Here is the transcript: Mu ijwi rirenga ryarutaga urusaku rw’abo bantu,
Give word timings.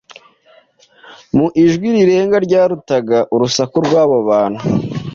Mu 1.35 1.47
ijwi 1.63 1.87
rirenga 1.95 2.37
ryarutaga 2.45 3.17
urusaku 3.35 3.75
rw’abo 3.85 4.17
bantu, 4.29 4.61